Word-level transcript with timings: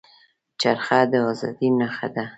چرخه 0.61 0.99
د 1.11 1.13
ازادۍ 1.29 1.69
نښه 1.79 2.07
شوه. 2.13 2.23